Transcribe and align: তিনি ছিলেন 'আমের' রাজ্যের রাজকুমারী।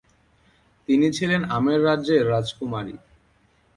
তিনি 0.89 1.07
ছিলেন 1.11 1.41
'আমের' 1.47 1.83
রাজ্যের 1.83 2.21
রাজকুমারী। 2.29 2.95